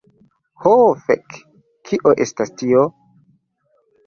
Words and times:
Ho 0.63 0.71
fek. 1.09 1.37
Kio 1.91 2.15
estas 2.27 2.55
tio? 2.63 2.89